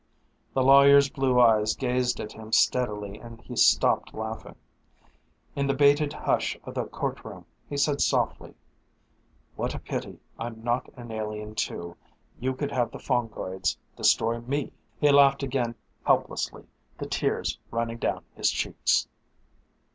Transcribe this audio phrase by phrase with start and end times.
[0.55, 4.55] The lawyer's blue eyes gazed at him steadily and he stopped laughing.
[5.55, 8.55] In the bated hush of the courtroom he said softly,
[9.55, 11.97] "What a pity I'm not an alien too.
[12.39, 16.65] You could have the fungoids destroy me!" He laughed again helplessly,
[16.97, 19.07] the tears running down his cheeks.